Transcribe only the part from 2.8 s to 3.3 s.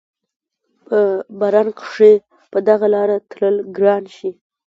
لاره